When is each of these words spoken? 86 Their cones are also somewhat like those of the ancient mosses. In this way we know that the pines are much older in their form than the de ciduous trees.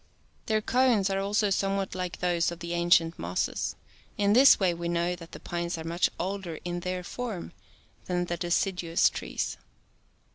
86 0.45 0.47
Their 0.47 0.61
cones 0.63 1.09
are 1.11 1.19
also 1.19 1.51
somewhat 1.51 1.93
like 1.93 2.17
those 2.17 2.49
of 2.49 2.57
the 2.57 2.73
ancient 2.73 3.19
mosses. 3.19 3.75
In 4.17 4.33
this 4.33 4.59
way 4.59 4.73
we 4.73 4.89
know 4.89 5.15
that 5.15 5.31
the 5.31 5.39
pines 5.39 5.77
are 5.77 5.83
much 5.83 6.09
older 6.19 6.57
in 6.65 6.79
their 6.79 7.03
form 7.03 7.51
than 8.05 8.25
the 8.25 8.35
de 8.37 8.47
ciduous 8.49 9.11
trees. 9.11 9.57